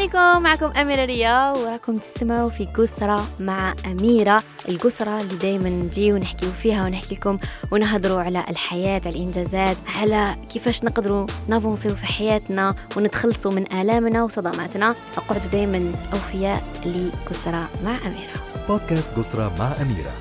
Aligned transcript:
عليكم. 0.00 0.42
معكم 0.42 0.66
أميرة 0.66 1.04
ريا 1.04 1.50
وراكم 1.50 1.94
تسمعوا 1.94 2.50
في 2.50 2.64
قسرة 2.64 3.26
مع 3.40 3.74
أميرة. 3.86 4.42
القسرة 4.68 5.20
اللي 5.20 5.36
دايما 5.36 5.68
نجي 5.68 6.12
ونحكي 6.12 6.46
فيها 6.46 6.84
ونحكي 6.84 7.14
لكم 7.14 7.38
ونهضروا 7.72 8.20
على 8.20 8.44
الحياة 8.50 9.00
على 9.04 9.16
الإنجازات 9.16 9.76
على 10.00 10.36
كيفاش 10.52 10.84
نقدروا 10.84 11.26
نافونسيو 11.48 11.94
في 11.96 12.06
حياتنا 12.06 12.74
ونتخلصوا 12.96 13.52
من 13.52 13.72
آلامنا 13.72 14.22
وصدماتنا. 14.22 14.94
أقعدوا 15.16 15.50
دايما 15.52 15.92
أوفياء 16.12 16.62
لقسرة 16.86 17.68
مع 17.84 17.96
أميرة. 18.06 18.66
بودكاست 18.68 19.10
قسرة 19.18 19.52
مع 19.58 19.72
أميرة. 19.82 20.12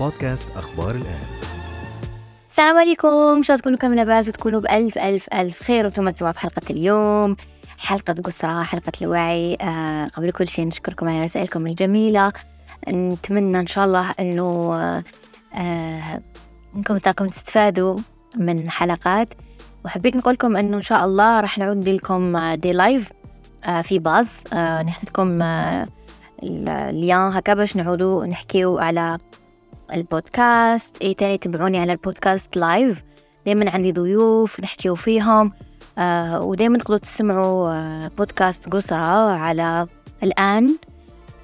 بودكاست 0.00 0.48
أخبار 0.56 0.90
الآن. 0.90 1.26
السلام 2.50 2.76
عليكم. 2.76 3.08
ان 3.08 3.42
شاء 3.42 3.54
الله 3.54 3.60
تكونوا 3.60 3.78
كامل 3.78 3.96
لاباس 3.96 4.28
وتكونوا 4.28 4.60
بألف 4.60 4.98
ألف 4.98 5.28
ألف 5.34 5.62
خير 5.62 5.84
وأنتم 5.84 6.10
تسمعوا 6.10 6.32
في 6.32 6.40
حلقة 6.40 6.62
اليوم. 6.70 7.36
حلقة 7.82 8.12
قسرة 8.12 8.62
حلقة 8.62 8.92
الوعي. 9.02 9.54
آه 9.60 10.06
قبل 10.06 10.32
كل 10.32 10.48
شيء 10.48 10.66
نشكركم 10.66 11.08
على 11.08 11.22
رسائلكم 11.22 11.66
الجميلة. 11.66 12.32
نتمنى 12.88 13.58
إن 13.58 13.66
شاء 13.66 13.84
الله 13.84 14.14
إنه 14.20 14.74
آه 15.54 16.22
إنكم 16.76 16.98
تراكم 16.98 17.26
تستفادوا 17.26 17.98
من 18.36 18.70
حلقات. 18.70 19.34
وحبيت 19.84 20.16
نقولكم 20.16 20.56
إنه 20.56 20.76
إن 20.76 20.82
شاء 20.82 21.04
الله 21.04 21.40
راح 21.40 21.58
نعود 21.58 21.88
لكم 21.88 22.54
دي 22.54 22.72
لايف 22.72 23.12
آه 23.64 23.82
في 23.82 23.98
باز. 23.98 24.44
آه 24.52 24.82
نحط 24.82 25.04
لكم 25.04 25.42
آه 25.42 25.86
اليوم 26.42 27.28
هكا 27.28 27.54
باش 27.54 27.76
نعودوا 27.76 28.26
نحكيو 28.26 28.78
على 28.78 29.18
البودكاست. 29.94 31.02
اي 31.02 31.14
تاني 31.14 31.38
تابعوني 31.38 31.78
على 31.78 31.92
البودكاست 31.92 32.56
لايف 32.56 33.02
دايما 33.46 33.70
عندي 33.70 33.92
ضيوف 33.92 34.60
نحكيو 34.60 34.94
فيهم. 34.94 35.52
آه 35.98 36.42
ودايما 36.42 36.78
تقدروا 36.78 36.98
تسمعوا 36.98 37.70
آه 37.72 38.10
بودكاست 38.18 38.68
قصرة 38.68 39.32
على 39.32 39.86
الآن 40.22 40.76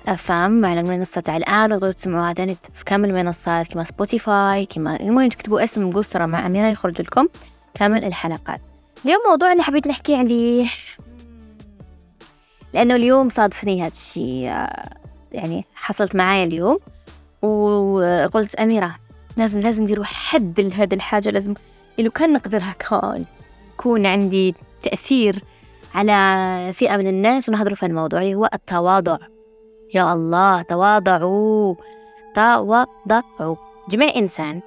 أفهم 0.09 0.65
على 0.66 0.80
المنصة 0.80 1.20
تاع 1.20 1.36
الآن 1.36 1.72
وتقدروا 1.72 1.92
تسمعوها 1.92 2.33
تاني 2.33 2.56
في 2.75 2.84
كامل 2.84 3.11
المنصات 3.11 3.72
كما 3.72 3.84
سبوتيفاي 3.84 4.67
كما 4.67 5.00
المهم 5.00 5.28
تكتبوا 5.28 5.64
اسم 5.64 5.91
قصرة 5.91 6.27
مع 6.27 6.47
أميرة 6.47 6.69
يخرج 6.69 7.03
لكم 7.03 7.28
كامل 7.75 8.05
الحلقات. 8.05 8.61
اليوم 9.05 9.20
موضوع 9.31 9.53
اللي 9.53 9.62
حبيت 9.62 9.87
نحكي 9.87 10.14
عليه 10.14 10.67
لأنه 12.75 12.97
اليوم 12.97 13.31
صادفني 13.31 13.83
هذا 13.83 13.89
الشيء 13.89 14.48
آه 14.48 14.89
يعني 15.33 15.65
حصلت 15.75 16.15
معايا 16.17 16.44
اليوم 16.44 16.78
وقلت 17.42 18.55
أميرة 18.55 18.97
لازم 19.37 19.61
لازم 19.61 19.83
نديروا 19.83 20.05
حد 20.05 20.61
لهذا 20.61 20.94
الحاجة 20.94 21.31
لازم 21.31 21.55
لو 21.98 22.11
كان 22.11 22.33
نقدر 22.33 22.61
هكا. 22.62 23.25
يكون 23.79 24.07
عندي 24.07 24.55
تأثير 24.83 25.43
على 25.95 26.73
فئة 26.73 26.97
من 26.97 27.07
الناس 27.07 27.48
ونهضروا 27.48 27.77
في 27.77 27.87
الموضوع 27.87 28.21
اللي 28.21 28.34
هو 28.34 28.48
التواضع. 28.55 29.19
يا 29.95 30.12
الله 30.12 30.62
تواضعوا 30.62 31.75
تواضعوا. 32.34 33.56
جميع 33.89 34.15
إنسان 34.17 34.61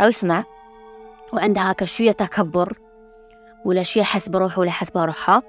أو 0.00 0.08
يسمع 0.08 0.44
وعندها 1.32 1.72
هكا 1.72 1.86
شوية 1.86 2.12
تكبر 2.12 2.72
ولا 3.64 3.82
شوية 3.82 4.02
حسب 4.02 4.36
روحه 4.36 4.60
ولا 4.60 4.70
حسب 4.70 4.98
روحها 4.98 5.42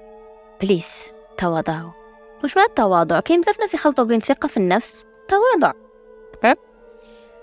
بليز 0.60 1.02
تواضعوا. 1.38 1.90
وش 2.44 2.56
معنى 2.56 2.68
التواضع؟ 2.68 3.20
كاين 3.20 3.40
بزاف 3.40 3.60
ناس 3.60 3.74
يخلطوا 3.74 4.04
بين 4.04 4.20
ثقة 4.20 4.46
في 4.48 4.56
النفس 4.56 5.04
تواضع. 5.28 5.72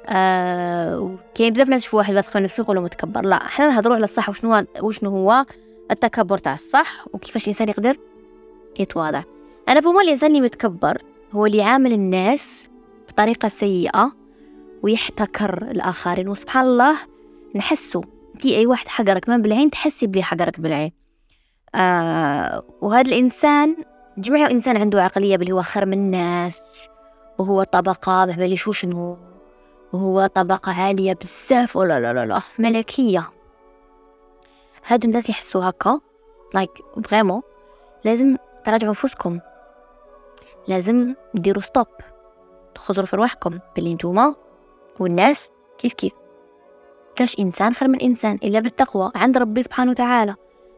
آه 0.06 1.16
كاين 1.36 1.54
بزاف 1.54 1.70
ناس 1.70 1.82
يشوفوا 1.82 2.00
واحد 2.00 2.16
واثق 2.16 2.32
في 2.32 2.40
نفسه 2.40 2.62
يقولوا 2.62 2.84
متكبر. 2.84 3.26
لا 3.26 3.36
إحنا 3.36 3.68
نهضروا 3.68 3.96
على 3.96 4.04
الصح 4.04 4.30
وشنو 4.30 4.66
وشنو 4.82 5.10
هو 5.10 5.46
التكبر 5.92 6.38
تاع 6.38 6.54
الصح 6.54 7.06
وكيفاش 7.14 7.44
الإنسان 7.44 7.70
يقدر 7.70 7.98
يتواضع. 8.80 9.24
أنا 9.70 9.80
بوما 9.80 10.02
الانسان 10.02 10.30
اللي 10.30 10.42
متكبر 10.42 11.02
هو 11.34 11.46
اللي 11.46 11.58
يعامل 11.58 11.94
الناس 11.94 12.70
بطريقة 13.10 13.48
سيئة 13.48 14.12
ويحتكر 14.84 15.72
الآخرين 15.72 16.30
وسبحان 16.30 16.66
الله 16.66 16.98
نحسه. 17.56 18.02
تي 18.40 18.58
أي 18.58 18.66
واحد 18.66 18.88
حقرك 18.88 19.30
من 19.30 19.42
بالعين 19.42 19.70
تحسي 19.70 20.08
بلي 20.08 20.24
حقرك 20.24 20.60
بالعين. 20.60 20.92
آه 21.76 22.64
وهذا 22.82 23.08
الإنسان 23.10 23.76
جميع 24.18 24.52
إنسان 24.52 24.78
عنده 24.78 25.04
عقلية 25.04 25.38
بلي 25.38 25.52
هو 25.52 25.62
خير 25.62 25.86
من 25.86 25.94
الناس 25.94 26.60
وهو 27.38 27.64
طبقة 27.64 28.26
ما 28.26 28.36
باليش 28.38 28.70
شنو. 28.72 29.33
وهو 29.94 30.26
طبقة 30.26 30.72
عالية 30.72 31.14
بزاف 31.14 31.76
ولا 31.76 32.00
لا 32.00 32.14
لا 32.14 32.26
لا 32.26 32.42
ملكية. 32.60 33.30
هادو 34.88 35.08
الناس 35.08 35.30
يحسوا 35.30 35.70
هكا. 35.70 36.00
like 36.54 36.70
vraiment 37.06 37.42
لازم 38.04 38.38
تراجعوا 38.66 38.92
نفوسكم. 38.92 39.40
لازم 40.68 41.16
ديروا 41.34 41.62
stop 41.62 41.88
تخزروا 42.76 43.06
في 43.06 43.16
رواحكم 43.16 43.60
بلي 43.76 43.94
نتوما 43.94 44.36
والناس 45.00 45.50
كيف 45.78 45.94
كيف. 45.94 46.14
كاش 47.16 47.40
إنسان 47.40 47.74
خير 47.74 47.88
من 47.88 48.02
إنسان 48.02 48.36
إلا 48.44 48.60
بالتقوى 48.60 49.12
عند 49.16 49.38
ربي 49.38 49.64
سبحانه 49.64 49.92
وتعالى. 49.92 50.36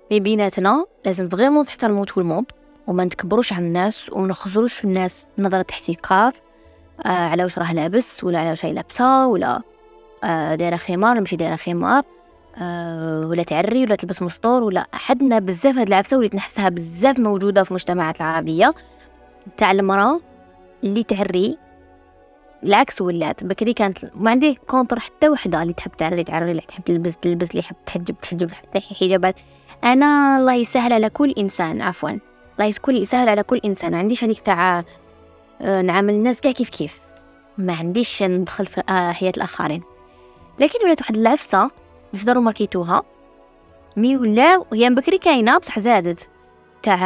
بين 0.10 0.24
بيناتنا 0.24 0.86
لازم 1.06 1.30
vraiment 1.30 1.66
تحترموا 1.66 2.06
tout 2.06 2.22
le 2.22 2.30
monde 2.30 2.52
وما 2.88 3.06
نتكبروش 3.06 3.54
على 3.54 3.68
الناس 3.68 4.10
وما 4.14 4.28
نخزروش 4.28 4.74
في 4.74 4.84
الناس. 4.84 5.26
نظرة 5.38 5.66
احتكار. 5.70 6.34
آه 7.06 7.10
على 7.10 7.44
واش 7.44 7.60
راه 7.60 7.74
لابس 7.74 8.24
ولا 8.24 8.40
على 8.40 8.50
واش 8.50 8.66
هي 8.66 8.74
لابسه 8.74 9.28
ولا 9.28 9.62
آه 10.24 10.56
دايرة 10.56 10.76
خمار 10.76 11.12
ولا 11.12 11.20
ماشي 11.20 11.36
دايرة 11.36 11.56
خمار 11.56 12.04
آه 12.62 13.26
ولا 13.28 13.44
تعري 13.44 13.84
ولا 13.84 13.96
تلبس 13.96 14.22
مستور 14.22 14.64
ولا 14.64 14.86
حدنا 14.94 15.40
بزاف 15.40 15.78
هاد 15.78 15.88
العفسة 15.88 16.18
وليت 16.18 16.36
نحسها 16.36 16.70
بزاف 16.70 17.20
موجودة 17.20 17.64
في 17.64 17.72
المجتمعات 17.72 18.18
العربية. 18.18 18.74
تاع 19.58 19.72
المرأة 19.72 20.20
اللي 20.84 21.04
تعري 21.04 21.58
العكس 22.64 23.02
ولات. 23.02 23.44
بكري 23.44 23.74
كانت 23.74 23.98
ما 24.16 24.32
عندي 24.32 24.56
contre 24.68 25.00
حتى 25.00 25.30
وحدة 25.30 25.62
اللي 25.62 25.74
تحب 25.74 25.92
تعري 25.92 26.24
تعري 26.24 26.52
اللي 26.52 26.62
تحب 26.62 26.84
تلبس 26.84 27.18
تلبس 27.18 27.50
اللي 27.52 27.60
يحب 27.60 27.76
تحجب 27.86 28.16
تحجب 28.22 28.48
تحب 28.48 28.66
تحي 28.74 28.96
حجابات. 28.96 29.36
أنا 29.84 30.38
الله 30.38 30.54
يسهل 30.54 30.94
على 30.94 31.10
كل 31.10 31.34
إنسان 31.38 31.82
عفوا. 31.82 32.10
الله 32.60 32.74
يسهل 32.88 33.30
على 33.30 33.44
كل 33.44 33.62
إنسان. 33.66 33.92
ما 33.92 33.98
عنديش 33.98 34.24
هذيك 34.24 34.40
تاع 34.40 34.84
نعامل 35.62 36.14
الناس 36.14 36.42
كاع 36.42 36.52
كيف 36.52 36.70
كيف. 36.70 37.00
ما 37.58 37.74
عنديش 37.74 38.24
ندخل 38.24 38.66
في 38.66 38.84
آه، 38.90 39.12
حياة 39.12 39.34
الآخرين. 39.38 39.84
لكن 40.60 40.80
ولات 40.86 41.02
واحد 41.02 41.16
العفسة 41.18 41.72
مش 42.14 42.24
ماركيتوها 42.42 43.04
mais 43.98 44.18
ولا 44.18 44.64
هي 44.74 44.90
بكري 44.90 45.18
كاينة 45.18 45.58
بصح 45.58 45.80
زادت. 45.80 46.30
تاع 46.84 46.98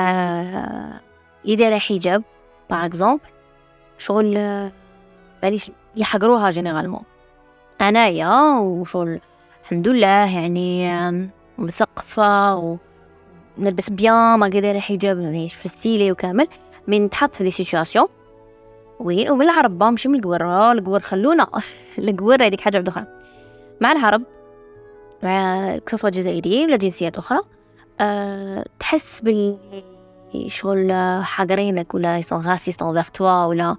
اللي 1.45 1.55
دايرة 1.55 1.77
حجاب 1.77 2.23
par 2.69 2.85
exemple 2.85 3.21
شغل 3.97 4.33
باليش 5.43 5.71
يحقروها 5.95 6.51
généralement 6.51 7.01
أنايا 7.81 8.59
وشغل 8.59 9.19
الحمد 9.63 9.87
لله 9.87 10.35
يعني 10.35 10.89
مثقفة 11.57 12.55
و 12.55 12.77
نلبس 13.57 13.89
bien 13.89 14.39
ما 14.39 14.47
دايرة 14.47 14.79
حجاب 14.79 15.47
في 15.47 15.67
style 15.69 16.04
ي 16.04 16.11
وكامل. 16.11 16.47
من 16.87 17.09
تحط 17.09 17.35
في 17.35 17.43
des 17.43 17.51
situations 17.51 18.07
وين؟ 18.99 19.31
ومن 19.31 19.41
العرب 19.41 19.83
ماشي 19.83 20.09
من 20.09 20.15
القور 20.15 20.71
القور 20.71 20.99
خلونا. 20.99 21.47
القور 21.99 22.43
هذيك 22.43 22.61
حاجة 22.61 22.83
أخرى 22.87 23.05
مع 23.81 23.91
العرب 23.91 24.23
مع 25.23 25.79
سواء 25.87 26.11
جزائريين 26.11 26.67
ولا 26.67 26.77
جنسيات 26.77 27.17
أخرى 27.17 27.39
أه 28.01 28.65
تحس 28.79 29.21
بال 29.21 29.57
شغل 30.47 30.93
حاقرينك 31.23 31.93
ولا 31.93 32.17
يسون 32.17 32.39
غاسيست 32.39 32.81
انفيغ 32.81 33.03
توا 33.03 33.45
ولا 33.45 33.75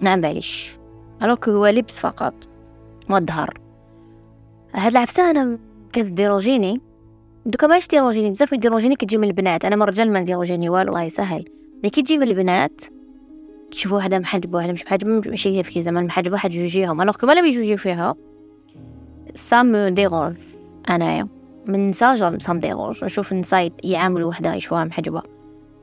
ما 0.00 0.16
باليش 0.16 0.76
الوغ 1.22 1.36
هو 1.48 1.66
لبس 1.66 2.00
فقط. 2.00 2.34
والظهر 3.10 3.54
هاد 4.74 4.90
العفسة 4.90 5.30
أنا 5.30 5.58
كانت 5.92 6.12
ديروجيني 6.12 6.80
دوكا 7.46 7.66
ماش 7.66 7.88
ديروجيني. 7.88 8.30
بزاف 8.30 8.54
ديروجيني 8.54 8.96
كتجي 8.96 9.18
من 9.18 9.28
البنات. 9.28 9.64
أنا 9.64 9.76
مرجل 9.76 10.10
ما 10.10 10.22
ديروجيني 10.22 10.68
والو 10.68 10.92
الله 10.92 11.02
يسهل 11.02 11.44
مي 11.84 11.90
كي 11.90 12.02
تجي 12.02 12.18
من 12.18 12.28
البنات 12.28 12.80
تشوفوا 13.70 13.96
واحدة 13.96 14.18
محجبة 14.18 14.56
واحدة 14.58 14.72
مش 14.72 14.84
محجبة 14.84 15.22
ماشي 15.30 15.58
هي 15.58 15.62
في 15.64 15.82
زمان 15.82 16.06
محجبة 16.06 16.32
واحد 16.32 16.50
جوجيهم 16.50 17.00
ألوغ 17.02 17.14
كما 17.16 17.32
لم 17.32 17.44
يجوجي 17.44 17.76
فيها. 17.76 18.14
سا 19.34 19.62
مو 19.62 19.88
ديغونج 19.88 20.36
أنايا 20.90 21.28
من 21.66 21.92
ساجر 21.92 22.38
سا 22.38 22.52
ديغونج 22.54 23.04
نشوف 23.04 23.32
النساء 23.32 23.72
يعاملوا 23.84 24.28
وحدة 24.28 24.54
يشوفوها 24.54 24.84
محجبة 24.84 25.22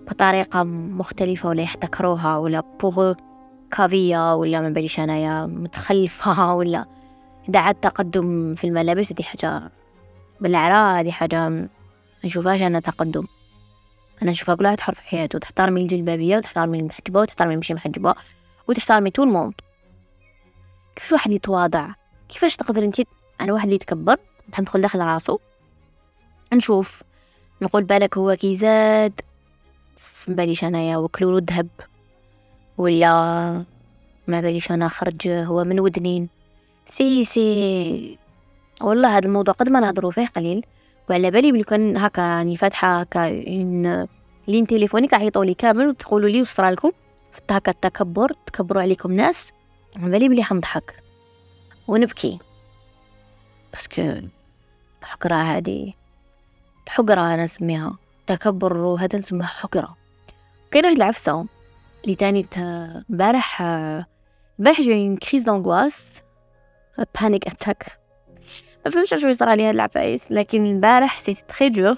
بطريقة 0.07 0.63
مختلفة 0.63 1.50
ولا 1.50 1.62
يحتكروها 1.62 2.38
ولا 2.38 2.63
بوغ 2.81 3.13
كافية 3.72 4.36
ولا 4.36 4.62
ما 4.62 4.69
باليش 4.69 5.00
أنايا 5.00 5.45
متخلفة 5.45 6.54
ولا. 6.56 6.86
إذا 7.50 7.60
عاد 7.60 7.75
تقدم 7.75 8.56
في 8.56 8.68
الملابس 8.68 9.13
دي 9.13 9.24
حاجة 9.24 9.72
بالعراء 10.42 11.04
دي 11.04 11.12
حاجة 11.12 11.69
نشوفهاش 12.25 12.62
أنا 12.62 12.80
تقدم. 12.80 13.24
أنا 14.22 14.31
نشوفها 14.31 14.56
كل 14.56 14.66
واحد 14.66 14.80
حر 14.80 14.94
في 14.94 15.02
حياته 15.02 15.40
تحترمي 15.40 15.81
الجلبابيه 15.81 16.38
وتحترمي 16.38 16.80
المحجبه 16.80 17.22
وتحترمي 17.22 17.54
المشي 17.54 17.74
محجبة 17.74 18.16
وتحترمي 18.68 19.10
tout 19.12 19.27
le 19.27 19.35
monde 19.35 19.54
كيفاش 20.96 21.12
واحد 21.12 21.31
يتواضع؟ 21.31 21.90
كيفاش 22.30 22.56
تقدر 22.56 22.84
أنت 22.84 23.02
أنا 23.42 23.54
واحد 23.54 23.64
اللي 23.64 23.75
يتكبر؟ 23.75 24.18
ندخل 24.60 24.81
داخل 24.81 25.00
راسو. 25.00 25.40
نشوف. 26.54 27.04
نقول 27.62 27.84
بالك 27.84 28.18
هو 28.18 28.36
كي 28.36 28.56
زاد 28.56 29.22
مباليش 30.28 30.64
أنايا 30.64 30.98
وكلولو 30.98 31.38
الذهب. 31.38 31.68
ولا 32.78 33.14
ما 34.28 34.42
باليش 34.42 34.72
أنا 34.72 34.88
خرج 34.88 35.28
هو 35.28 35.64
من 35.64 35.80
ودنين. 35.80 36.30
سي 36.86 37.24
سي. 37.24 38.18
والله 38.81 39.18
هذا 39.18 39.28
الموضوع 39.28 39.54
قد 39.54 39.69
ما 39.69 39.80
نهضروا 39.80 40.12
فيه 40.12 40.28
قليل. 40.28 40.66
وعلى 41.09 41.31
بالي 41.31 41.51
بلي 41.51 41.63
كان 41.63 41.98
هكا 41.98 42.38
راني 42.38 42.57
فاتحة 42.57 43.00
هكا 43.00 43.27
إن 43.27 44.07
لين 44.48 44.68
تليفوني 44.68 45.07
كيعيطوا 45.07 45.45
لي 45.45 45.54
كامل 45.54 45.88
وتقولوا 45.88 46.30
لي 46.30 46.42
وصرا 46.42 46.71
لكم. 46.71 46.92
هكا 47.50 47.71
التكبر 47.71 48.33
تكبروا 48.45 48.81
عليكم 48.81 49.12
ناس. 49.12 49.51
على 49.95 50.12
بالي 50.12 50.30
بلي 50.30 50.44
حنضحك 50.44 51.04
ونبكي. 51.88 52.39
parce 53.74 53.91
que 53.91 54.01
الحقرة 55.01 55.36
هذه 55.36 55.94
الحقرة 56.88 57.21
أنا 57.33 57.44
نسميها. 57.44 57.98
تكبر 58.27 58.77
وهذا 58.77 59.19
نسميها 59.19 59.45
حقرة. 59.45 59.98
كاين 60.71 60.86
واحد 60.86 60.98
العفسة 60.98 61.45
اللي 62.04 62.15
تاني 62.15 62.45
البارح 63.09 63.62
البارح 64.59 64.81
جاي 64.81 65.15
crise 65.15 65.44
d'angoisse 65.44 66.21
panic 67.21 67.48
attack 67.48 68.00
ما 68.88 68.94
فهمتش 68.94 69.13
شنو 69.22 69.30
يصرى 69.30 69.56
لي 69.56 69.63
هاد 69.63 69.74
العفايس 69.74 70.31
لكن 70.31 70.66
البارح 70.66 71.19
c'était 71.19 71.44
très 71.57 71.69
dur 71.69 71.98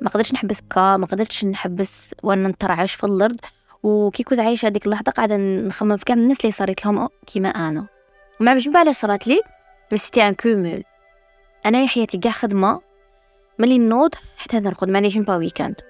ما 0.00 0.10
قدرتش 0.10 0.32
نحبس 0.32 0.60
بكا 0.60 0.96
ما 0.96 1.06
قدرتش 1.06 1.44
نحبس 1.44 2.14
وأنا 2.22 2.48
نترعش 2.48 2.94
في 2.94 3.04
الأرض. 3.04 3.36
وكي 3.82 4.22
كنت 4.22 4.38
عايشة 4.40 4.66
هذيك 4.66 4.86
اللحظة 4.86 5.12
قاعدة 5.12 5.36
نخمم 5.36 5.96
في 5.96 6.04
كاع 6.04 6.16
الناس 6.16 6.40
اللي 6.40 6.52
صارت 6.52 6.84
لهم 6.86 7.08
كيما 7.26 7.48
أنا. 7.48 7.86
وما 8.40 8.54
باش 8.54 8.68
علاش 8.74 8.96
صرات 8.96 9.26
لي 9.26 9.40
c'était 9.94 10.28
un 10.28 10.34
cumul 10.34 10.84
أنا 11.66 11.86
حياتي 11.86 12.18
كاع 12.18 12.32
خدمة 12.32 12.80
ملي 13.58 13.78
نوض 13.78 14.14
حتى 14.36 14.60
نرقد 14.60 14.88
مانيش 14.88 15.18
pas 15.18 15.36
week-end 15.36 15.80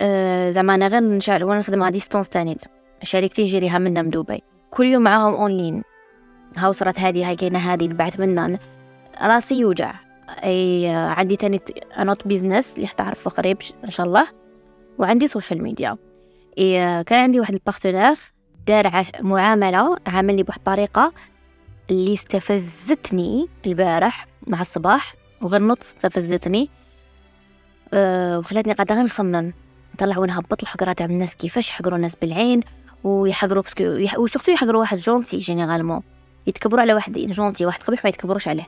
أه 0.00 0.50
زعما 0.50 0.74
أنا 0.74 0.88
غير 0.88 1.00
نشعل 1.00 1.44
وأنا 1.44 1.60
نخدم 1.60 1.82
على 1.82 1.92
distance 1.92 2.28
تاني. 2.28 2.58
شريكتي 3.02 3.44
جيريها 3.44 3.78
منا 3.78 4.02
من 4.02 4.10
دبي. 4.10 4.42
كل 4.70 4.86
يوم 4.86 5.02
معاهم 5.02 5.34
اونلاين 5.34 5.82
ها 6.58 6.68
وصلت 6.68 6.98
هذه 6.98 7.28
هاي 7.28 7.36
كاينة 7.36 7.58
هذه 7.58 7.84
اللي 7.84 8.10
منا 8.18 8.58
راسي 9.22 9.54
يوجع. 9.54 9.94
أي 10.44 10.88
عندي 10.88 11.36
تاني 11.36 11.60
un 11.98 12.06
autre 12.06 12.26
business 12.26 12.76
اللي 12.76 12.86
حتعرفه 12.86 13.30
قريب 13.30 13.56
إن 13.84 13.90
شاء 13.90 14.06
الله. 14.06 14.28
وعندي 14.98 15.26
social 15.26 15.62
media 15.62 15.96
إيه 16.58 17.02
كان 17.02 17.20
عندي 17.20 17.40
واحد 17.40 17.54
ال 17.54 17.60
partenaire 17.60 18.16
دار 18.66 19.04
معاملة 19.20 19.96
عاملني 20.06 20.42
بواحد 20.42 20.58
الطريقة 20.58 21.12
اللي 21.90 22.14
استفزتني 22.14 23.48
البارح 23.66 24.26
مع 24.46 24.60
الصباح 24.60 25.14
وغير 25.42 25.62
نوت 25.62 25.80
استفزتني. 25.80 26.70
أه 27.94 28.38
وخلاتني 28.38 28.72
قاعدة 28.72 28.94
غير 28.94 29.04
نخمم. 29.04 29.52
نطلع 29.94 30.18
ونهبط 30.18 30.62
الحقرة 30.62 30.92
تاع 30.92 31.06
الناس 31.06 31.34
كيفاش 31.34 31.70
يحقروا 31.70 31.96
الناس 31.96 32.16
بالعين 32.16 32.60
ويحقروا 33.04 33.62
parce 33.62 33.74
que. 33.74 33.84
و 34.18 34.22
surtout 34.22 34.52
يحقروا 34.52 34.80
واحد 34.80 34.98
gentil 34.98 35.38
généralement 35.38 36.02
يتكبروا 36.48 36.80
على 36.80 36.94
واحد 36.94 37.12
gentil 37.18 37.66
واحد 37.66 37.82
قبيح 37.82 38.04
ما 38.04 38.10
يتكبروش 38.10 38.48
عليه. 38.48 38.66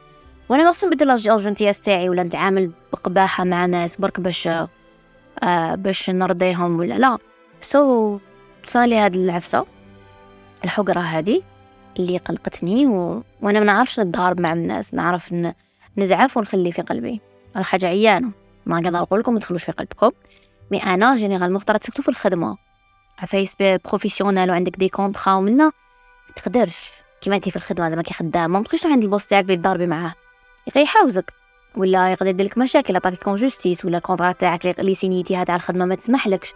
وأنا 0.49 0.63
ما 0.65 0.73
نبدل 0.85 1.11
ال 1.11 1.17
gentillesse 1.17 1.81
تاعي 1.81 2.09
ولا 2.09 2.23
نتعامل 2.23 2.71
بقباحة 2.93 3.45
مع 3.45 3.67
ناس 3.67 3.97
برك 3.97 4.21
باش 4.21 4.49
آه 5.43 5.75
باش 5.75 6.11
نرضيهم 6.11 6.79
ولا 6.79 6.95
لا. 6.95 7.19
so 7.61 8.19
so, 8.19 8.21
صار 8.71 8.85
لي 8.85 8.99
هاد 8.99 9.15
العفسة 9.15 9.67
الحقرة 10.65 11.01
هادي 11.01 11.43
اللي 11.99 12.19
قلقتني 12.19 12.87
و... 12.87 13.23
وأنا 13.43 13.59
ما 13.59 13.65
نعرفش 13.65 14.01
نتضارب 14.01 14.41
مع 14.41 14.53
الناس 14.53 14.95
نعرف 14.95 15.33
ن... 15.33 15.53
نزعف 15.97 16.37
ونخلي 16.37 16.73
في 16.73 16.83
قلبي. 16.83 17.21
أنا 17.57 17.65
حاجة 17.65 17.87
عيانة. 17.87 18.31
ما 18.67 18.81
نقدر 18.81 18.99
نقول 18.99 19.21
لكم 19.21 19.33
ما 19.33 19.39
تدخلوش 19.39 19.65
في 19.65 19.73
قلبكم. 19.73 20.11
mais 20.71 20.83
أنا 20.83 21.17
généralement 21.17 21.53
ختار 21.53 21.77
تسكتو 21.77 22.03
في 22.03 22.09
الخدمة. 22.09 22.57
عفايس 23.19 23.57
professionnels 23.61 24.51
وعندك 24.51 24.77
des 24.77 24.89
contrats 24.89 25.35
ومنا 25.35 25.73
تقدرش. 26.37 26.91
كيما 27.21 27.37
انتي 27.37 27.51
في 27.51 27.57
الخدمة 27.57 27.89
زعما 27.89 28.03
كي 28.03 28.15
خدامة 28.15 28.59
ما 28.59 28.65
تقدرش 28.65 28.87
عندي 28.87 29.07
ال 29.07 29.11
poste 29.11 29.31
تاعك 29.31 29.45
اللي 29.45 29.57
تضاربي 29.57 29.87
معاه. 29.87 30.15
يقدر 30.67 30.81
يحاوزك 30.81 31.33
ولا 31.77 32.13
يقدر 32.13 32.27
يدير 32.27 32.53
مشاكل 32.57 32.95
يعطيك 32.95 33.29
justice 33.29 33.85
ولا 33.85 33.99
contrat 33.99 34.33
تاعك 34.33 34.67
اللي 34.67 34.95
سينيتي 34.95 35.37
هذا 35.37 35.53
على 35.53 35.61
الخدمة 35.61 35.85
ما 35.85 35.95
تسمحلكش. 35.95 36.55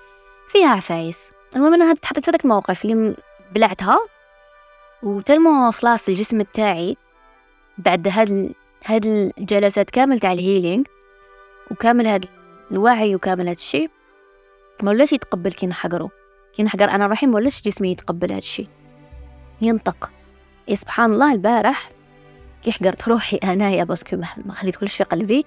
فيها 0.48 0.68
عفايس. 0.68 1.32
المهم 1.56 1.74
أنا 1.74 1.94
تحطيت 1.94 2.24
في 2.24 2.30
هذاك 2.30 2.44
الموقف 2.44 2.84
اللي 2.84 3.16
بلعتها 3.52 3.98
وتلمو 5.02 5.70
خلاص 5.70 6.08
الجسم 6.08 6.42
تاعي 6.42 6.96
بعد 7.78 8.08
هاد 8.08 8.54
هاد 8.86 9.06
الجلسات 9.38 9.90
كامل 9.90 10.20
تاع 10.20 10.32
ال 10.32 10.39
healing 10.39 10.84
وكامل 11.70 12.06
هاد 12.06 12.26
الوعي 12.72 13.14
وكامل 13.14 13.48
هاد 13.48 13.56
الشيء 13.56 13.90
ما 14.82 14.90
ولاش 14.90 15.12
يتقبل 15.12 15.52
كي 15.52 15.66
نحقرو. 15.66 16.10
كي 16.52 16.62
نحقر 16.62 16.90
أنا 16.90 17.06
روحي 17.06 17.26
ما 17.26 17.34
ولاش 17.34 17.62
جسمي 17.62 17.90
يتقبل 17.90 18.32
هاد 18.32 18.42
الشيء 18.42 18.68
ينطق. 19.62 20.10
يا 20.68 20.74
سبحان 20.74 21.12
الله 21.12 21.32
البارح 21.32 21.90
كي 22.62 22.72
حقرت 22.72 23.08
روحي 23.08 23.36
انايا 23.36 23.84
parce 23.84 24.04
que 24.04 24.16
ما 24.16 24.52
خليت 24.52 24.76
كلش 24.76 24.96
في 24.96 25.04
قلبي. 25.04 25.44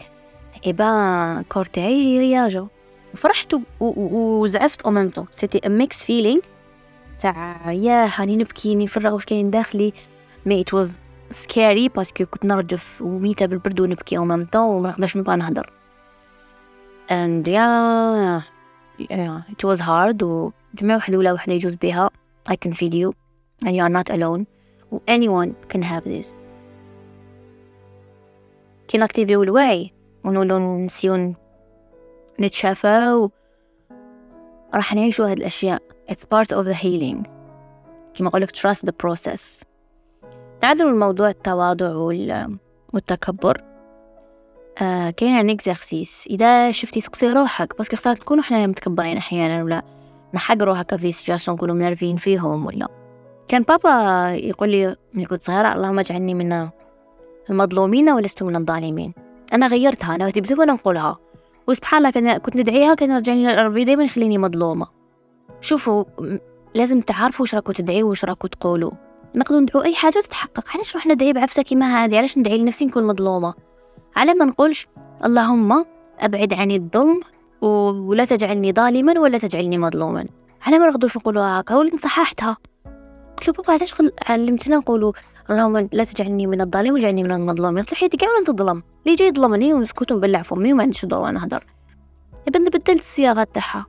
eh 0.66 0.96
ben 0.96 1.42
corps 1.50 1.66
تاعي 1.66 2.19
réagit. 2.19 2.68
فرحت 3.16 3.56
وزعفت 3.80 4.81
au 4.81 4.92
même 4.92 5.10
temps 5.10 5.25
c'était 5.31 5.69
mixed 5.69 6.06
feeling 6.06 6.42
تاع 7.19 7.72
يا 7.72 8.10
هاني 8.16 8.36
نبكي 8.36 8.75
نفرغ 8.75 9.14
واش 9.14 9.25
كاين 9.25 9.50
داخلي. 9.50 9.94
mais 10.46 10.62
it 10.62 10.74
was 10.74 10.96
سكاري 11.31 11.90
باسكو 11.90 12.25
كنت 12.25 12.46
نرجف 12.46 13.02
وميتة 13.02 13.46
بالبرد 13.46 13.80
ونبكي 13.80 14.18
أو 14.18 14.25
ميم 14.25 14.46
طون 14.46 14.75
وما 14.75 14.90
نقدرش 14.90 15.18
نبقى 15.18 15.38
نهضر 15.38 15.72
and 17.10 17.48
yeah, 17.48 18.42
yeah 19.00 19.42
it 19.54 19.64
was 19.64 19.80
hard 19.80 20.24
وجميع 20.24 20.96
وحدة 20.96 21.18
ولا 21.18 21.34
وحدة 21.34 21.54
يجوز 21.54 21.75
بها. 21.75 22.10
I 22.50 22.54
can 22.54 22.72
feel 22.74 22.94
you 22.94 23.12
and 23.66 23.75
you 23.75 23.81
are 23.81 23.94
not 23.98 24.10
alone. 24.16 24.42
و 24.42 24.56
anyone 24.92 25.56
can 25.69 25.81
have 25.81 26.04
this. 26.04 26.36
كي 28.88 28.98
نكتيفيو 28.98 29.44
الوعي 29.44 29.94
ونولو 30.25 30.78
نسيو 30.78 31.34
نتشافى 32.39 33.13
و 33.13 33.31
راح 34.75 34.94
نعيشو 34.94 35.24
هاد 35.24 35.38
الأشياء 35.38 35.81
it's 36.12 36.24
part 36.24 36.57
of 36.57 36.66
the 36.66 36.74
healing. 36.74 37.28
كما 38.13 38.28
أقولك 38.28 38.57
trust 38.57 38.86
the 38.86 38.94
process. 39.04 39.63
تعذروا 40.62 40.92
الموضوع 40.92 41.30
التواضع 41.30 41.95
والتكبر 42.94 43.63
آه 44.81 45.10
كاين 45.10 45.33
un 45.34 45.50
exercice 45.50 46.28
اذا 46.30 46.72
شفتي 46.72 47.01
تقصي 47.01 47.31
روحك 47.31 47.80
بس 47.80 47.94
اختار 47.94 48.13
نكونوا 48.13 48.44
حنا 48.44 48.68
متكبرين 48.68 49.18
أحيانا 49.18 49.63
ولا 49.63 49.81
نحقروا 50.33 50.81
هكا 50.81 50.98
في 50.98 51.12
situation 51.12 51.56
نكونوا 51.56 51.76
منيرفين 51.76 52.16
فيهم 52.16 52.66
ولا 52.66 52.88
كان 53.47 53.63
بابا 53.63 54.30
يقول 54.31 54.69
لي 54.69 54.95
ملي 55.13 55.25
كنت 55.25 55.44
صغيرة 55.44 55.73
اللهم 55.73 55.99
اجعلني 55.99 56.33
من 56.33 56.69
المظلومين 57.49 58.09
ولست 58.09 58.44
من 58.44 58.56
الظالمين. 58.56 59.13
أنا 59.54 59.68
غيرتها 59.68 60.16
أنا 60.16 60.30
كنت 60.30 60.39
بزاف 60.44 60.59
نقولها 60.59 61.18
وسبحان 61.68 61.97
الله 61.97 62.09
كان 62.09 62.37
كنت 62.37 62.56
ندعيها 62.56 62.94
كان 62.94 63.11
يرجعني 63.11 63.56
ربي 63.56 63.83
دايما 63.83 64.04
يخليني 64.04 64.37
مظلومة. 64.37 64.87
شوفوا 65.61 66.04
لازم 66.75 67.01
تعرفوا 67.01 67.44
واش 67.44 67.56
راكم 67.56 67.71
تدعيوا 67.71 68.09
واش 68.09 68.25
راكم 68.25 68.47
تقولوا. 68.47 68.92
نقدروا 69.35 69.61
ندعو 69.61 69.81
أي 69.81 69.95
حاجة 69.95 70.19
تتحقق 70.19 70.63
علاش 70.73 70.95
نروح 70.95 71.07
ندعي 71.07 71.33
بعفسه 71.33 71.61
كيما 71.61 71.85
هذه؟ 71.85 72.18
علاش 72.18 72.37
ندعي 72.37 72.57
لنفسي 72.57 72.85
نكون 72.85 73.04
مظلومة؟ 73.04 73.54
على 74.16 74.33
ما 74.33 74.45
نقولش 74.45 74.87
اللهم 75.25 75.85
أبعد 76.19 76.54
عني 76.54 76.75
الظلم 76.75 77.19
ولا 77.61 78.25
تجعلني 78.25 78.73
ظالما 78.73 79.19
ولا 79.19 79.37
تجعلني 79.37 79.77
مظلوما. 79.77 80.25
على 80.61 80.80
ما 80.80 80.87
نقدرش 80.87 81.18
نقولوا 81.18 81.44
هكا 81.44 81.75
ولكن 81.75 81.97
صححتها 81.97 82.57
بابا 83.48 83.74
علاش 83.74 83.94
علمتنا 84.30 84.78
نقولوا 84.78 85.12
اللهم 85.50 85.90
لا 85.92 86.04
تجعلني 86.04 86.48
من 86.48 86.62
الظالم 86.62 86.94
وجعلني 86.94 87.24
من 87.24 87.32
المظلوم. 87.32 87.78
قلت 87.78 87.92
له 87.92 87.98
حياتي 87.98 88.18
كاع 88.18 88.30
تظلم 88.46 88.84
لي 89.06 89.16
جاي 89.16 89.28
يظلمني 89.28 89.74
ونسكت 89.74 90.12
ونبلع 90.12 90.42
فمي 90.42 90.74
وما 90.74 90.84
عنديش 90.84 91.06
دور 91.06 91.32
نهضر 91.32 91.66
ابن 92.48 92.66
بدلت 92.66 92.90
الصياغه 92.90 93.44
تاعها. 93.44 93.86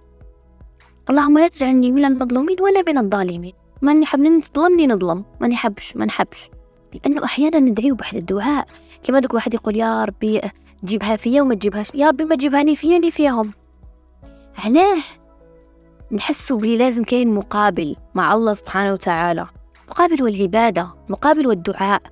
اللهم 1.11 1.39
لا 1.39 1.49
تجعلني 1.49 1.93
من 1.93 2.05
المظلومين 2.05 2.57
ولا 2.61 2.83
من 2.87 2.99
الظالمين. 2.99 3.53
ماني 3.83 4.07
حاب 4.07 4.41
تظلمني 4.41 4.87
نظلم 4.87 5.25
ماني 5.41 5.57
حبش 5.57 5.97
ما 5.97 6.05
نحبش. 6.05 6.51
لأنه 6.95 7.25
أحيانا 7.25 7.59
ندعيو 7.59 7.95
بواحد 7.95 8.17
الدعاء. 8.17 8.67
كما 9.03 9.21
دوك 9.21 9.35
واحد 9.35 9.55
يقول 9.55 9.77
يا 9.77 10.05
ربي 10.05 10.41
جيبها 10.85 11.17
فيا 11.17 11.43
وما 11.43 11.55
تجيبهاش. 11.55 11.95
يا 11.95 12.09
ربي 12.09 12.25
ما 12.25 12.35
تجيبهاني 12.35 12.77
فيا 12.77 12.99
ني 12.99 13.11
فيهم؟ 13.11 13.53
علاه. 14.65 15.03
نحسوا 16.13 16.59
بلي 16.59 16.77
لازم 16.77 17.05
كاين 17.05 17.35
مقابل 17.35 17.97
مع 18.15 18.35
الله 18.35 18.53
سبحانه 18.53 18.93
وتعالى. 18.93 19.47
مقابل 19.89 20.23
والعبادة 20.23 20.95
مقابل 21.09 21.47
والدعاء. 21.47 22.03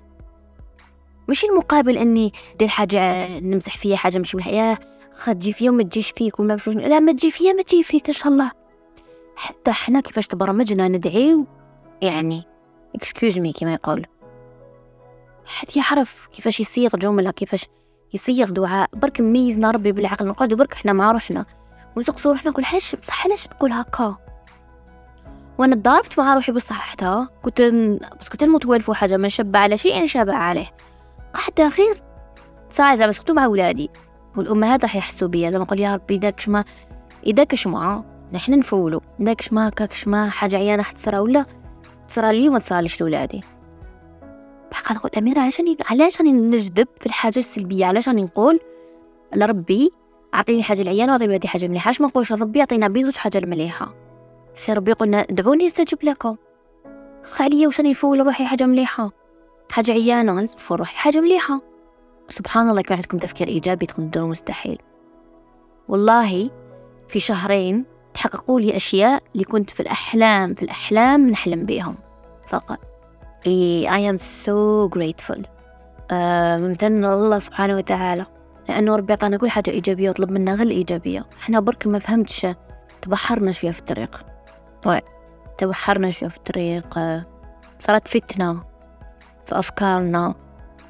مش 1.28 1.44
المقابل 1.44 1.98
إني 1.98 2.32
ندير 2.54 2.68
حاجة 2.68 3.28
نمسح 3.40 3.76
فيها 3.76 3.96
حاجة 3.96 4.18
مش 4.18 4.34
الحياة 4.34 4.78
خد 5.12 5.34
تجي 5.34 5.52
فيا 5.52 5.70
وما 5.70 5.82
تجيش 5.82 6.10
فيك 6.10 6.40
وما 6.40 6.54
بشوش 6.54 6.74
لا 6.74 7.00
ما 7.00 7.12
تجي 7.12 7.30
فيا 7.30 7.52
ما 7.52 7.62
تجي 7.62 7.82
فيك 7.82 8.06
إن 8.06 8.12
شاء 8.12 8.28
الله. 8.32 8.50
حتى 9.36 9.72
حنا 9.72 10.00
كيفاش 10.00 10.26
تبرمجنا 10.26 10.88
ندعيو 10.88 11.46
يعني 12.02 12.42
اكسكيوز 12.94 13.38
مي 13.38 13.52
كما 13.52 13.74
يقول. 13.74 14.06
حد 15.46 15.76
يعرف 15.76 16.28
كيفاش 16.32 16.60
يصيغ 16.60 16.90
جملة 16.96 17.30
كيفاش 17.30 17.66
يصيغ 18.14 18.50
دعاء. 18.50 18.90
برك 18.94 19.20
ميزنا 19.20 19.70
ربي 19.70 19.92
بالعقل 19.92 20.26
نقعدو 20.26 20.56
برك 20.56 20.74
حنا 20.74 20.92
مع 20.92 21.12
روحنا. 21.12 21.46
ونسقسو 21.96 22.30
روحنا 22.30 22.50
نقول 22.50 22.64
علاش 22.64 22.94
بصح 22.94 23.26
علاش 23.26 23.46
تقول 23.46 23.72
هكا. 23.72 24.16
وأنا 25.58 25.74
تضاربت 25.74 26.18
مع 26.18 26.34
روحي 26.34 26.52
بصح 26.52 26.80
حتى 26.80 27.26
كنت 27.42 27.60
بس 28.20 28.28
كنت 28.28 28.44
متوالفو 28.44 28.92
حاجة 28.92 29.16
ما 29.16 29.28
شبع 29.28 29.58
على 29.58 29.78
شيء 29.78 30.06
شابع 30.06 30.34
عليه. 30.34 30.66
قعدت 31.34 31.74
خير 31.74 32.02
ساعة 32.70 32.96
زعما 32.96 33.12
سقطو 33.12 33.32
مع 33.34 33.46
ولادي. 33.46 33.90
والامهات 34.36 34.82
راح 34.82 34.96
يحسوا 34.96 35.28
بيا 35.28 35.50
زعما 35.50 35.64
نقول 35.64 35.80
يا 35.80 35.94
ربي 35.94 36.18
داك 36.18 36.40
شما 36.40 36.64
اذا 37.26 37.44
كشما 37.44 38.04
نحن 38.32 38.58
نفولو. 38.58 39.02
داك 39.18 39.40
شما 39.40 39.68
كاك 39.68 39.92
شما 39.92 40.30
حاجة 40.30 40.56
عيانة 40.56 40.82
حتصرا 40.82 41.18
ولا 41.18 41.46
تصرا 42.08 42.32
لي 42.32 42.48
وما 42.48 42.58
تصراليش 42.58 43.00
لولادي 43.00 43.40
بقى 44.70 44.94
نقول 44.94 45.10
أميرة 45.18 45.40
علاش 45.40 45.60
راني 45.60 45.76
علاش 45.90 46.18
راني 46.20 46.32
نجذب 46.32 46.88
في 47.00 47.06
الحاجة 47.06 47.38
السلبية؟ 47.38 47.86
علاش 47.86 48.08
راني 48.08 48.22
نقول 48.22 48.60
لربي 49.34 49.92
أعطيني 50.36 50.62
حاجة 50.62 50.82
العيانه 50.82 51.12
واعطي 51.12 51.24
ولادي 51.24 51.48
حاجة 51.48 51.68
مليحة. 51.68 51.90
اش 51.90 52.00
ما 52.00 52.06
نقولش 52.06 52.32
ربي 52.32 52.58
يعطينا 52.58 52.88
بيزوج 52.88 53.16
حاجة 53.16 53.40
مليحة؟ 53.46 53.94
خي 54.64 54.72
ربي 54.72 54.92
قلنا 54.92 55.22
دعوني 55.22 55.66
استجب 55.66 55.98
لكم. 56.02 56.36
خالية 57.22 57.66
وش 57.66 57.80
راني 57.80 57.90
نفول 57.90 58.26
روحي 58.26 58.44
حاجة 58.46 58.64
مليحة؟ 58.64 59.10
حاجة 59.70 59.92
عيانة 59.92 60.40
نفول 60.40 60.78
روحي 60.78 60.96
حاجة 60.96 61.20
مليحة. 61.20 61.60
سبحان 62.28 62.68
الله 62.68 62.80
يكون 62.80 62.96
عندكم 62.96 63.18
تفكير 63.18 63.48
إيجابي 63.48 63.86
تكون 63.86 64.10
تدوروا 64.10 64.28
مستحيل. 64.28 64.78
والله 65.88 66.50
في 67.08 67.20
شهرين 67.20 67.84
تحققوا 68.14 68.60
لي 68.60 68.76
أشياء 68.76 69.22
اللي 69.34 69.44
كنت 69.44 69.70
في 69.70 69.80
الأحلام 69.80 70.54
في 70.54 70.62
الأحلام 70.62 71.30
نحلم 71.30 71.66
بيهم. 71.66 71.94
فقط. 72.46 72.78
I 73.86 74.00
am 74.12 74.18
so 74.18 74.88
grateful. 74.98 75.40
آه 76.10 76.56
ممتن 76.56 77.04
الله 77.04 77.38
سبحانه 77.38 77.76
وتعالى. 77.76 78.26
لأنه 78.68 78.96
ربي 78.96 79.12
عطانا 79.12 79.36
كل 79.36 79.50
حاجة 79.50 79.70
إيجابية 79.70 80.10
وطلب 80.10 80.30
منا 80.30 80.54
غير 80.54 80.66
الإيجابية. 80.66 81.26
إحنا 81.38 81.60
برك 81.60 81.86
ما 81.86 81.98
فهمتش 81.98 82.46
تبحرنا 83.02 83.52
شوية 83.52 83.70
في 83.70 83.78
الطريق. 83.78 84.26
طيب. 84.82 85.02
تبحرنا 85.58 86.10
شوية 86.10 86.30
في 86.30 86.36
الطريق. 86.36 86.98
صارت 87.80 88.08
فتنة 88.08 88.64
في 89.46 89.58
أفكارنا 89.58 90.34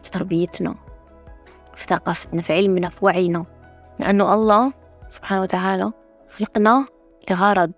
في 0.02 0.10
تربيتنا 0.10 0.74
في 1.74 1.84
ثقافتنا 1.84 2.42
في 2.42 2.52
علمنا 2.52 2.88
في 2.88 3.04
وعينا. 3.04 3.44
لأنه 3.98 4.34
الله 4.34 4.72
سبحانه 5.10 5.42
وتعالى 5.42 5.92
خلقنا 6.30 6.86
لغرض 7.30 7.72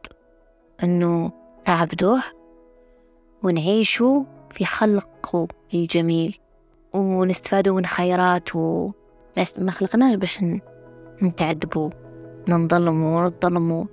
أنه 0.83 1.33
نعبدوه 1.69 2.23
ونعيشوا 3.43 4.25
في 4.50 4.64
خلقه 4.64 5.49
الجميل 5.75 6.38
ونستفادوا 6.95 7.76
من 7.76 7.87
خيراته 7.87 8.95
بس 9.38 9.59
ما 9.59 9.71
خلقناش 9.71 10.14
باش 10.14 10.40
نتعذبوا 11.23 11.90
ننظلموا 12.49 13.21
ونظلموا 13.21 13.85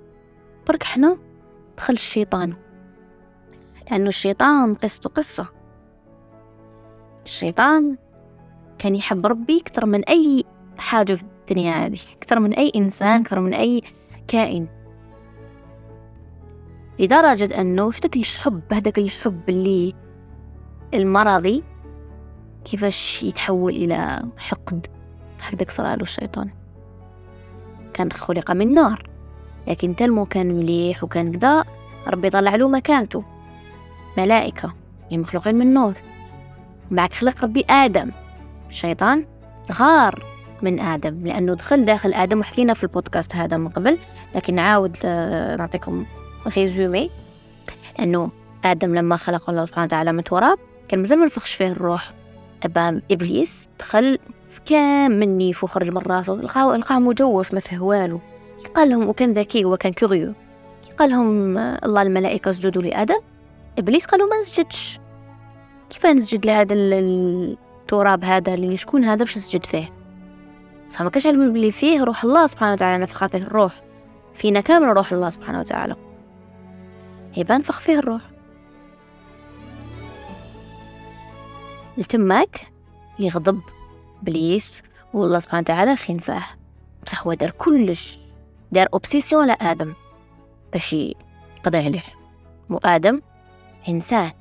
برك 0.68 0.82
حنا 0.82 1.18
دخل 1.76 1.94
الشيطان 1.94 2.54
لأنه 3.90 4.08
الشيطان 4.08 4.74
قصته 4.74 5.10
قصة. 5.10 5.48
الشيطان 7.24 7.96
كان 8.78 8.94
يحب 8.96 9.26
ربي 9.26 9.60
أكثر 9.60 9.86
من 9.86 10.04
أي 10.04 10.44
حاجة 10.78 11.14
في 11.14 11.22
الدنيا 11.22 11.72
هذه 11.72 11.98
أكثر 12.16 12.38
من 12.38 12.52
أي 12.52 12.72
إنسان 12.76 13.20
أكثر 13.20 13.40
من 13.40 13.54
أي 13.54 13.80
كائن. 14.28 14.66
لدرجة 16.98 17.60
أنه 17.60 17.90
شتك 17.90 18.16
الحب 18.16 18.62
هذاك 18.72 18.98
الحب 18.98 19.48
اللي 19.48 19.94
المرضي 20.94 21.62
كيفاش 22.64 23.22
يتحول 23.22 23.72
إلى 23.76 24.22
حقد. 24.36 24.95
هكذاك 25.48 25.70
صار 25.70 25.86
له 25.86 26.02
الشيطان. 26.02 26.50
كان 27.94 28.12
خلق 28.12 28.50
من 28.50 28.74
نار 28.74 29.10
لكن 29.66 29.96
تلمو 29.96 30.26
كان 30.26 30.46
مليح 30.46 31.04
وكان 31.04 31.32
كذا 31.32 31.64
ربي 32.08 32.30
طلع 32.30 32.54
له 32.54 32.68
مكانته. 32.68 33.24
ملائكة 34.18 34.74
يعني 35.10 35.22
مخلوقين 35.22 35.54
من 35.54 35.74
نور. 35.74 35.94
بعد 36.90 37.12
خلق 37.12 37.44
ربي 37.44 37.64
آدم. 37.70 38.10
الشيطان 38.70 39.24
غار 39.72 40.22
من 40.62 40.80
آدم 40.80 41.26
لأنه 41.26 41.54
دخل 41.54 41.84
داخل 41.84 42.14
آدم 42.14 42.40
وحكينا 42.40 42.74
في 42.74 42.82
البودكاست 42.82 43.36
هذا 43.36 43.56
من 43.56 43.68
قبل 43.68 43.98
لكن 44.34 44.54
نعاود 44.54 44.96
آه، 45.04 45.56
نعطيكم 45.56 46.04
résumé 46.56 47.10
لأنه 47.98 48.30
آدم 48.64 48.94
لما 48.94 49.16
خلق 49.16 49.50
الله 49.50 49.66
سبحانه 49.66 49.84
وتعالى 49.86 50.12
من 50.12 50.24
تراب 50.24 50.58
كان 50.88 51.00
مازال 51.00 51.18
ما 51.18 51.28
فيه 51.28 51.68
الروح. 51.68 52.12
أبا 52.64 53.02
إبليس 53.10 53.68
دخل 53.78 54.18
في 54.48 54.60
كامل 54.64 55.28
نيف 55.28 55.64
وخرج 55.64 55.90
من 55.90 55.98
راسه 55.98 56.34
لقاه 56.34 56.98
مجوف 56.98 57.54
ما 57.54 57.60
فيه 57.60 57.78
والو. 57.78 58.20
قال 58.74 58.88
لهم 58.88 59.08
وكان 59.08 59.32
ذكي 59.32 59.64
وكان 59.64 59.92
curieux 59.92 60.32
قال 60.98 61.10
لهم 61.10 61.58
الله 61.58 62.02
الملائكة 62.02 62.50
اسجدوا 62.50 62.82
لآدم؟ 62.82 63.20
إبليس 63.78 64.06
قالوا 64.06 64.28
ما 64.28 64.40
نسجدش. 64.40 65.00
كيف 65.90 66.06
نسجد 66.06 66.46
لهذا 66.46 66.74
التراب 66.74 68.24
هذا 68.24 68.54
اللي 68.54 68.76
شكون 68.76 69.04
هذا؟ 69.04 69.24
باش 69.24 69.36
نسجد 69.36 69.66
فيه؟ 69.66 69.92
صح 70.90 71.02
ما 71.02 71.10
كانش 71.10 71.26
علم 71.26 71.52
بلي 71.52 71.70
فيه 71.70 72.04
روح 72.04 72.24
الله 72.24 72.46
سبحانه 72.46 72.72
وتعالى 72.72 73.02
نفخ 73.02 73.26
فيه 73.26 73.38
الروح. 73.38 73.82
فينا 74.34 74.60
كامل 74.60 74.96
روح 74.96 75.12
الله 75.12 75.30
سبحانه 75.30 75.60
وتعالى. 75.60 75.96
يبقى 77.36 77.58
نفخ 77.58 77.80
فيه 77.80 77.98
الروح. 77.98 78.22
التماك 81.98 82.60
يغضب. 83.18 83.60
بليس 84.22 84.82
والله 85.14 85.38
سبحانه 85.38 85.60
وتعالى 85.60 85.96
خنفاه 85.96 86.44
بصح 87.06 87.26
هو 87.26 87.34
دار 87.34 87.50
كلش 87.50 88.18
دار 88.72 88.88
اوبسيسيون 88.92 89.46
لآدم 89.46 89.92
باش 90.72 90.92
يقضي 90.92 91.78
عليه. 91.78 92.02
مو 92.68 92.80
آدم 92.84 93.20
إنسان 93.88 94.32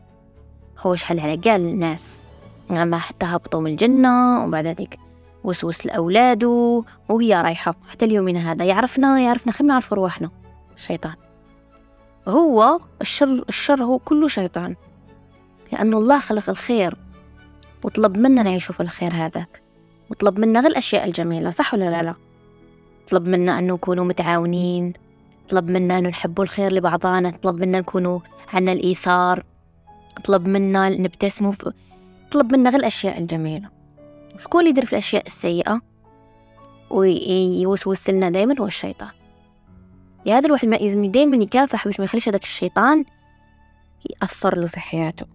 هو 0.79 0.95
شحال 0.95 1.19
على 1.19 1.37
كاع 1.37 1.55
الناس. 1.55 2.25
ما 2.69 2.97
حتى 2.97 3.25
هبطوا 3.25 3.61
من 3.61 3.71
الجنة 3.71 4.45
وبعد 4.45 4.67
ذلك 4.67 4.99
وسوس 5.43 5.85
لأولاده 5.85 6.83
وهي 7.09 7.41
رايحة. 7.41 7.75
حتى 7.89 8.05
اليومين 8.05 8.37
هذا 8.37 8.65
يعرفنا 8.65 9.19
يعرفنا 9.19 9.51
خلينا 9.51 9.73
نعرف 9.73 9.93
رواحنا. 9.93 10.29
الشيطان 10.75 11.15
هو 12.27 12.79
الشر 13.01 13.45
الشر 13.49 13.83
هو 13.83 13.99
كله 13.99 14.27
شيطان. 14.27 14.75
لأنه 15.71 15.97
الله 15.97 16.19
خلق 16.19 16.49
الخير 16.49 16.97
وطلب 17.83 18.17
منا 18.17 18.43
نعيشوا 18.43 18.75
في 18.75 18.79
الخير 18.79 19.13
هذاك. 19.13 19.64
وطلب 20.11 20.39
منا 20.39 20.59
غير 20.59 20.71
الأشياء 20.71 21.05
الجميلة 21.05 21.49
صح 21.49 21.73
ولا 21.73 21.89
لا؟ 21.89 22.03
لا. 22.03 22.15
طلب 23.09 23.27
منا 23.29 23.59
أن 23.59 23.67
نكونوا 23.67 24.05
متعاونين 24.05 24.93
طلب 25.49 25.69
منا 25.69 25.97
أن 25.97 26.07
نحبوا 26.07 26.43
الخير 26.43 26.73
لبعضنا 26.73 27.29
طلب 27.29 27.59
منا 27.59 27.79
نكونوا 27.79 28.19
عنا 28.53 28.71
الإيثار 28.71 29.43
طلب 30.25 30.47
منا 30.47 30.89
نبتسموا 30.89 31.53
طلب 32.31 32.53
منا 32.53 32.69
غير 32.69 32.79
الأشياء 32.79 33.17
الجميلة. 33.17 33.69
شكون 34.39 34.59
اللي 34.59 34.69
يدير 34.69 34.85
في 34.85 34.93
الأشياء 34.93 35.27
السيئة؟ 35.27 35.81
ويوسوس 36.89 38.09
لنا 38.09 38.29
دايما 38.29 38.55
هو 38.59 38.65
الشيطان. 38.65 39.11
لهذا 40.25 40.45
الواحد 40.45 40.67
ما 40.67 40.75
يزمي 40.77 41.07
دايما 41.07 41.37
يكافح 41.37 41.85
باش 41.85 41.99
ما 41.99 42.05
يخليش 42.05 42.29
هذاك 42.29 42.43
الشيطان 42.43 43.05
يأثر 44.09 44.59
له 44.59 44.67
في 44.67 44.79
حياته. 44.79 45.25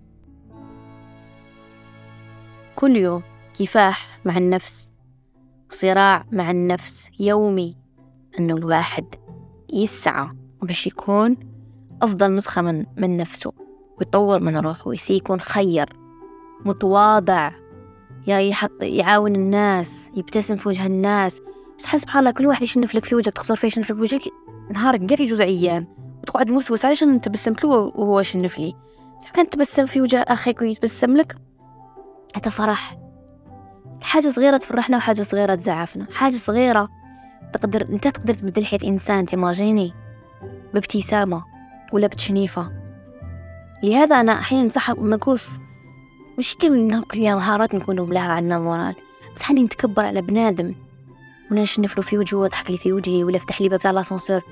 كل 2.76 2.96
يوم 2.96 3.22
كفاح 3.60 4.20
مع 4.24 4.36
النفس 4.36 4.92
صراع 5.70 6.24
مع 6.32 6.50
النفس 6.50 7.10
يومي 7.20 7.76
أنه 8.38 8.54
الواحد 8.54 9.04
يسعى 9.72 10.28
باش 10.62 10.86
يكون 10.86 11.36
أفضل 12.02 12.34
نسخة 12.34 12.62
من, 12.62 12.86
من 12.96 13.16
نفسه 13.16 13.52
ويطور 13.98 14.40
من 14.40 14.56
روحه 14.56 14.88
ويسي 14.88 15.14
يكون 15.14 15.40
خير 15.40 15.88
متواضع. 16.64 17.52
يا 18.26 18.38
يحط 18.38 18.82
يعاون 18.82 19.34
الناس 19.34 20.10
يبتسم 20.14 20.56
في 20.56 20.68
وجه 20.68 20.86
الناس. 20.86 21.40
بس 21.78 21.84
سبحان 21.84 22.20
الله 22.20 22.30
كل 22.30 22.46
واحد 22.46 22.62
يشنف 22.62 22.94
لك 22.94 23.04
في 23.04 23.14
وجهك 23.14 23.32
تخسر 23.32 23.56
فيه 23.56 23.68
يشنف 23.68 23.86
في 23.86 24.00
وجهك. 24.00 24.22
نهارك 24.70 25.06
كاع 25.06 25.20
يجوز 25.20 25.40
عيان. 25.40 25.86
وتقعد 26.22 26.50
موسوس 26.50 26.84
علاش 26.84 27.02
انت 27.02 27.24
تبسمت 27.24 27.64
له 27.64 27.70
وهو 27.70 28.22
شنف 28.22 28.58
لي؟ 28.58 28.74
كان 29.34 29.50
تبسم 29.50 29.86
في 29.86 30.00
وجه 30.00 30.24
أخيك 30.28 30.60
ويتبسم 30.60 31.16
لك؟ 31.16 31.36
حتى 32.34 32.50
فرح. 32.50 33.09
حاجة 34.02 34.28
صغيرة 34.28 34.56
تفرحنا 34.56 34.96
وحاجة 34.96 35.22
صغيرة 35.22 35.54
تزعفنا. 35.54 36.06
حاجة 36.12 36.36
صغيرة 36.36 36.88
تقدر 37.52 37.88
انت 37.88 38.08
تقدر 38.08 38.34
تبدل 38.34 38.66
حياة 38.66 38.80
إنسان 38.84 39.26
تيماجيني 39.26 39.92
بابتسامة 40.74 41.44
ولا 41.92 42.06
بتشنيفة. 42.06 42.72
لهذا 43.82 44.20
أنا 44.20 44.32
أحيانا 44.32 44.68
صح 44.68 44.90
ما 44.90 45.16
نكونش 45.16 45.48
مش 46.38 46.56
كل 46.56 47.02
كل 47.02 47.34
مهارات 47.34 47.74
نكونوا 47.74 48.06
بلاها 48.06 48.32
عندنا 48.32 48.58
مورال 48.58 48.94
بس 49.36 49.42
حني 49.42 49.62
نتكبر 49.62 50.04
على 50.04 50.22
بنادم 50.22 50.74
ولا 51.50 51.62
نشنف 51.62 51.96
له 51.96 52.02
في 52.02 52.18
وجهه 52.18 52.38
وضحك 52.38 52.70
لي 52.70 52.76
في 52.76 52.92
وجهي 52.92 53.24
ولا 53.24 53.38
فتح 53.38 53.60
لي 53.60 53.68
باب 53.68 53.80
تاع 53.80 53.90
لاسانسور 53.90 54.42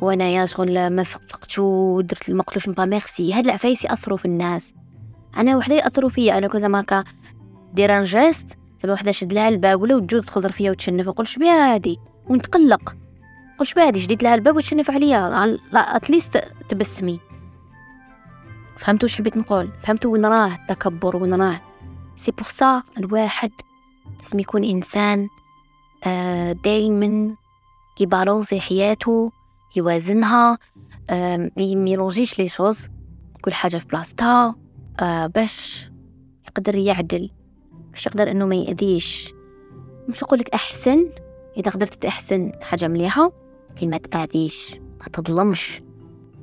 وأنا 0.00 0.24
يا 0.24 0.46
شغل 0.46 0.90
ما 0.90 1.02
فقتو 1.02 1.62
ودرت 1.62 2.28
المقلوش 2.28 2.68
با 2.68 2.84
ميرسي. 2.84 3.34
هاد 3.34 3.44
العفايس 3.44 3.84
ياثروا 3.84 4.18
في 4.18 4.24
الناس. 4.24 4.74
أنا 5.36 5.56
وحده 5.56 5.74
ياثروا 5.74 6.10
فيا. 6.10 6.38
أنا 6.38 6.48
كو 6.48 6.58
ماكا 6.58 7.04
دير 7.72 7.98
ان 7.98 8.02
جيست 8.02 8.58
زعما 8.82 8.94
وحده 8.94 9.10
شد 9.10 9.32
لها 9.32 9.48
الباب 9.48 9.82
ولا 9.82 9.94
وتجوز 9.94 10.22
تخزر 10.22 10.52
فيا 10.52 10.70
وتشنف 10.70 11.08
نقول 11.08 11.26
شبيها 11.26 11.74
هادي 11.74 11.98
ونتقلق. 12.28 12.96
قل 13.58 13.66
شو 13.66 13.80
هادي 13.80 13.98
جديد 13.98 14.22
لها 14.22 14.34
الباب 14.34 14.56
وتشنف 14.56 14.90
عليها 14.90 15.46
لا 15.72 15.96
اتليست 15.96 16.44
تبسمي. 16.68 17.20
فهمتوا 18.76 19.04
وش 19.08 19.14
حبيت 19.14 19.36
نقول؟ 19.36 19.68
فهمتوا 19.82 20.12
وين 20.12 20.26
راه 20.26 20.54
التكبر 20.54 21.16
وين 21.16 21.34
راه. 21.34 21.60
سي 22.16 22.30
بوغ 22.30 22.48
سا 22.48 22.82
الواحد 22.98 23.50
لازم 24.22 24.38
يكون 24.38 24.64
إنسان 24.64 25.28
آه 26.04 26.52
دايما 26.52 27.34
يبالونسي 28.00 28.60
حياته 28.60 29.32
يوازنها 29.76 30.58
آه 31.10 31.50
ميلونجيش 31.56 32.38
لي 32.38 32.48
شوز 32.48 32.78
كل 33.42 33.52
حاجة 33.52 33.76
في 33.76 33.86
بلاصتها 33.86 34.54
آه 35.00 35.26
باش 35.26 35.90
يقدر 36.48 36.74
يعدل. 36.74 37.30
باش 37.90 38.06
يقدر 38.06 38.30
إنه 38.30 38.46
ما 38.46 38.54
يأذيش. 38.54 39.32
مش 40.08 40.22
اقولك 40.22 40.54
أحسن 40.54 41.10
إذا 41.56 41.70
قدرت 41.70 41.94
تحسن 41.94 42.52
حاجة 42.60 42.88
مليحة 42.88 43.32
لكن 43.70 43.90
ما 43.90 43.96
تأذيش 43.98 44.74
ما 45.00 45.06
تظلمش 45.12 45.82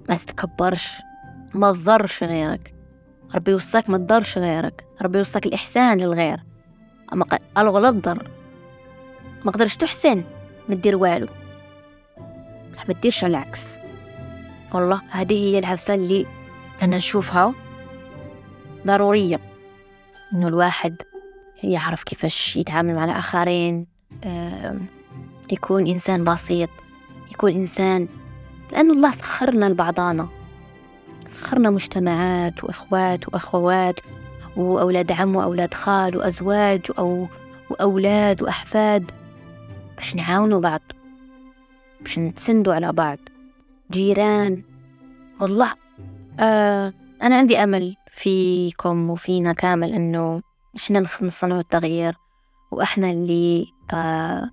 ما 0.09 0.15
تتكبرش 0.15 0.93
ما 1.53 1.71
تضرش 1.71 2.23
غيرك. 2.23 2.73
ربي 3.35 3.51
يوصاك 3.51 3.89
ما 3.89 3.97
تضرش 3.97 4.37
غيرك. 4.37 4.85
ربي 5.01 5.17
يوصاك 5.17 5.45
الإحسان 5.45 5.97
للغير. 5.97 6.43
أما 7.13 7.25
الغلط 7.57 7.95
ضر. 7.95 8.31
ما 9.45 9.51
قدرش 9.51 9.75
تحسن 9.75 10.23
ما 10.69 10.75
دير 10.75 10.95
والو. 10.95 11.27
ما 12.87 12.93
تديرش 12.93 13.25
العكس. 13.25 13.77
والله 14.73 15.01
هذه 15.09 15.33
هي 15.33 15.59
العفسة 15.59 15.93
اللي 15.93 16.25
أنا 16.81 16.97
نشوفها 16.97 17.53
ضرورية. 18.87 19.39
إنه 20.33 20.47
الواحد 20.47 21.01
يعرف 21.63 22.03
كيفاش 22.03 22.57
يتعامل 22.57 22.95
مع 22.95 23.05
الآخرين 23.05 23.85
يكون 25.51 25.87
إنسان 25.87 26.23
بسيط 26.23 26.69
يكون 27.31 27.51
إنسان 27.51 28.07
لأنه 28.71 28.93
الله 28.93 29.11
سخرنا 29.11 29.65
لبعضانا 29.65 30.29
سخرنا 31.27 31.69
مجتمعات 31.69 32.63
وإخوات 32.63 33.29
وأخوات 33.29 33.99
وأولاد 34.57 35.11
عم 35.11 35.35
وأولاد 35.35 35.73
خال 35.73 36.17
وأزواج 36.17 36.81
أو 36.99 37.27
وأولاد 37.69 38.43
وأحفاد. 38.43 39.11
باش 39.97 40.15
نعاونوا 40.15 40.59
بعض 40.59 40.81
باش 42.01 42.19
نتسندوا 42.19 42.73
على 42.73 42.93
بعض. 42.93 43.17
جيران 43.91 44.63
والله 45.41 45.73
آه 46.39 46.93
أنا 47.21 47.35
عندي 47.35 47.63
أمل 47.63 47.95
فيكم 48.11 49.09
وفينا 49.09 49.53
كامل 49.53 49.93
إنه 49.93 50.41
إحنا 50.77 51.05
نصنعوا 51.21 51.59
التغيير 51.59 52.15
وإحنا 52.71 53.11
اللي 53.11 53.65
آه 53.93 54.49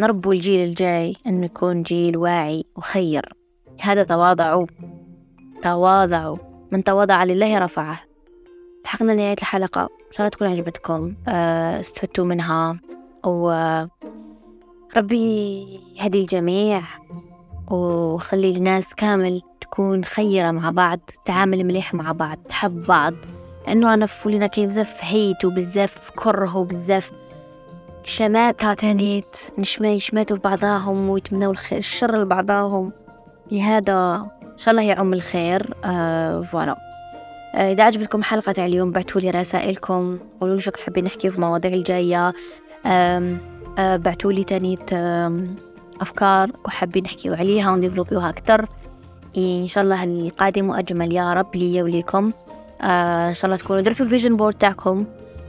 نربوا 0.00 0.32
الجيل 0.32 0.68
الجاي 0.68 1.16
إنه 1.26 1.44
يكون 1.44 1.82
جيل 1.82 2.16
واعي 2.16 2.64
وخير. 2.76 3.34
هذا 3.80 4.02
تواضعوا 4.02 4.66
تواضعوا. 5.62 6.38
من 6.72 6.84
تواضع 6.84 7.24
لله 7.24 7.58
رفعه. 7.58 8.00
لحقنا 8.84 9.14
نهاية 9.14 9.36
الحلقة. 9.38 9.82
إن 9.82 10.12
شاء 10.12 10.20
الله 10.20 10.28
تكون 10.28 10.48
عجبتكم. 10.48 11.14
آه، 11.28 11.80
استفدتوا 11.80 12.24
منها. 12.24 12.80
وربي 13.24 13.98
يهدي 15.96 16.18
الجميع 16.18 16.82
وخلي 17.70 18.50
الناس 18.50 18.94
كامل 18.94 19.42
تكون 19.60 20.04
خيرة 20.04 20.50
مع 20.50 20.70
بعض 20.70 21.00
تعامل 21.24 21.64
مليح 21.64 21.94
مع 21.94 22.12
بعض 22.12 22.38
تحب 22.48 22.82
بعض. 22.82 23.14
لأنه 23.66 23.94
أنا 23.94 24.06
فولينا 24.06 24.46
كيف 24.46 24.66
بزاف 24.66 24.98
هيت 25.00 25.44
وبزاف 25.44 26.10
كره 26.16 26.56
وبزاف 26.56 27.12
شمات 28.04 28.64
هاتانيت 28.64 29.36
نشما 29.58 29.92
يشماتوا 29.92 30.36
في 30.36 30.42
بعضاهم 30.42 31.10
ويتمنوا 31.10 31.54
الشر 31.72 32.22
لبعضاهم. 32.22 32.92
لهذا 33.50 34.26
إن 34.42 34.58
شاء 34.58 34.72
الله 34.72 34.82
يعم 34.82 35.12
الخير. 35.12 35.74
آه 35.84 36.40
فوالا. 36.40 36.76
آه 37.54 37.72
إذا 37.72 37.84
عجبتكم 37.84 38.22
حلقة 38.22 38.66
اليوم 38.66 38.90
بعتوا 38.90 39.20
لي 39.20 39.30
رسائلكم. 39.30 40.18
قولوا 40.40 40.54
لي 40.54 40.60
شو 40.60 40.70
حابين 40.84 41.04
نحكي 41.04 41.30
في 41.30 41.36
المواضيع 41.36 41.72
الجاية. 41.72 42.32
آه 42.86 43.36
بعتوا 43.78 44.32
لي 44.32 44.44
تاني 44.44 44.78
أفكار 46.00 46.50
وحابين 46.64 47.02
نحكيو 47.02 47.34
عليها 47.34 47.72
ون 47.72 47.81
développiوها 47.81 48.28
أكتر. 48.28 48.66
إن 49.36 49.66
شاء 49.66 49.84
الله 49.84 50.04
القادم 50.04 50.68
وأجمل 50.68 51.12
يا 51.12 51.32
رب 51.32 51.56
لي 51.56 51.82
وليكم 51.82 52.32
آه 52.82 53.28
إن 53.28 53.34
شاء 53.34 53.44
الله 53.44 53.56
تكونوا 53.56 53.82
درتوا 53.82 54.04
ال 54.04 54.09
vision 54.09 54.36
board 54.36 54.54
تاعكم 54.54 55.06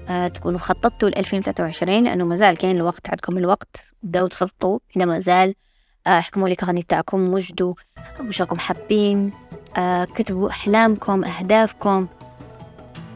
آه 0.10 0.28
تكونوا 0.28 0.60
خططتوا 0.60 1.10
ل 1.10 1.18
2023 1.18 2.04
لأنه 2.04 2.26
مازال 2.26 2.58
كاين 2.58 2.76
الوقت 2.76 3.10
عندكم 3.10 3.38
الوقت 3.38 3.94
بداو 4.04 4.28
تخططوا 4.28 4.80
إذا 4.98 5.06
مازال 5.06 5.56
آه 6.08 6.20
احكموا 6.20 6.50
لي 6.50 6.56
carnet 6.56 6.82
تاعكم 6.82 7.34
وجدوا 7.34 7.74
وش 8.28 8.42
راكم 8.42 8.60
حابين 8.60 9.32
آه 9.78 10.04
كتبوا 10.06 10.50
أحلامكم 10.50 11.24
أهدافكم 11.24 12.08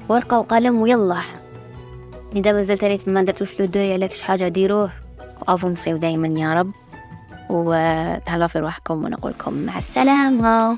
ورقة 0.10 0.40
وقلم 0.40 0.82
ويلا. 0.82 1.22
إذا 2.36 2.52
ما 2.52 2.62
زلتني 2.62 3.00
ما 3.08 3.24
درتوش 3.24 3.60
لو 3.60 3.66
دوي 3.66 3.94
عليك 3.94 4.18
حاجة 4.18 4.48
ديروه 4.48 4.92
وأفونسيو 5.42 5.98
دايما 5.98 6.40
يا 6.40 6.54
رب. 6.54 6.72
وتهلاو 7.50 8.48
في 8.48 8.60
روحكم 8.60 9.04
ونقول 9.04 9.32
لكم 9.32 9.54
مع 9.54 9.78
السلامة. 9.78 10.78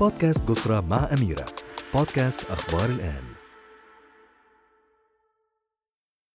بودكاست 0.00 0.48
قصرى 0.48 0.82
مع 0.82 1.08
أميرة. 1.12 1.46
بودكاست 1.94 2.50
أخبار 2.50 2.84
الآن. 2.84 3.29